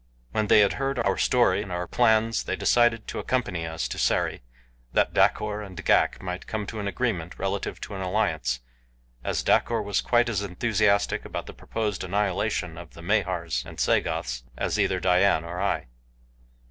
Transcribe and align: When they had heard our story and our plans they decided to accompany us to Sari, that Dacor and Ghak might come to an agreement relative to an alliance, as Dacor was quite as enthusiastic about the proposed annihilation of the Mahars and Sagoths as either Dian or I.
When 0.31 0.47
they 0.47 0.61
had 0.61 0.73
heard 0.81 0.97
our 0.97 1.15
story 1.15 1.61
and 1.61 1.71
our 1.71 1.85
plans 1.85 2.45
they 2.45 2.55
decided 2.55 3.05
to 3.05 3.19
accompany 3.19 3.67
us 3.67 3.87
to 3.89 3.99
Sari, 3.99 4.41
that 4.93 5.13
Dacor 5.13 5.61
and 5.63 5.77
Ghak 5.85 6.19
might 6.23 6.47
come 6.47 6.65
to 6.65 6.79
an 6.79 6.87
agreement 6.87 7.37
relative 7.37 7.79
to 7.81 7.93
an 7.93 8.01
alliance, 8.01 8.61
as 9.23 9.43
Dacor 9.43 9.83
was 9.83 10.01
quite 10.01 10.27
as 10.27 10.41
enthusiastic 10.41 11.23
about 11.23 11.45
the 11.45 11.53
proposed 11.53 12.03
annihilation 12.03 12.79
of 12.79 12.95
the 12.95 13.03
Mahars 13.03 13.63
and 13.63 13.79
Sagoths 13.79 14.43
as 14.57 14.79
either 14.79 14.99
Dian 14.99 15.43
or 15.43 15.61
I. 15.61 15.85